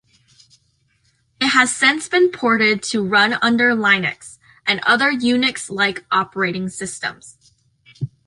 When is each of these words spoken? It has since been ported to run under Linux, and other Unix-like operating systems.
It 1.39 1.49
has 1.49 1.71
since 1.75 2.09
been 2.09 2.31
ported 2.31 2.81
to 2.85 3.05
run 3.07 3.33
under 3.43 3.75
Linux, 3.75 4.39
and 4.65 4.79
other 4.83 5.11
Unix-like 5.11 6.05
operating 6.09 6.69
systems. 6.69 7.37